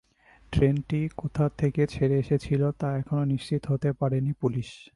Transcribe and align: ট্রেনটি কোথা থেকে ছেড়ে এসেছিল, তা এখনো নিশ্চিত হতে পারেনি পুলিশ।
ট্রেনটি 0.53 1.09
কোথা 1.17 1.49
থেকে 1.57 1.87
ছেড়ে 1.87 2.19
এসেছিল, 2.19 2.71
তা 2.71 2.97
এখনো 2.97 3.23
নিশ্চিত 3.25 3.61
হতে 3.67 3.89
পারেনি 3.91 4.31
পুলিশ। 4.33 4.69